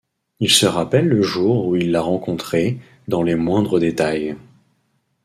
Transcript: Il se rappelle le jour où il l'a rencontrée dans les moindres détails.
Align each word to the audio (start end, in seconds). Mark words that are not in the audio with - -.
Il 0.39 0.49
se 0.49 0.65
rappelle 0.65 1.07
le 1.07 1.21
jour 1.21 1.67
où 1.67 1.75
il 1.75 1.91
l'a 1.91 2.01
rencontrée 2.01 2.79
dans 3.07 3.21
les 3.21 3.35
moindres 3.35 3.79
détails. 3.79 4.35